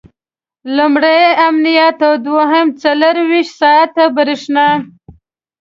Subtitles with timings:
[0.75, 4.67] لومړی امنیت او دویم څلرویشت ساعته برېښنا.